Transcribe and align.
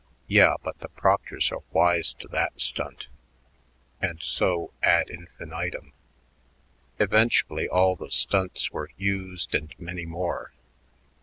"Yeah, 0.27 0.55
but 0.63 0.79
the 0.79 0.89
proctors 0.89 1.51
are 1.51 1.61
wise 1.69 2.11
to 2.15 2.27
that 2.29 2.59
stunt." 2.59 3.07
And 4.01 4.19
so 4.19 4.73
ad 4.81 5.11
infinitum. 5.11 5.93
Eventually 6.97 7.69
all 7.69 7.95
the 7.95 8.09
"stunts" 8.09 8.71
were 8.71 8.89
used 8.97 9.53
and 9.53 9.75
many 9.77 10.07
more. 10.07 10.53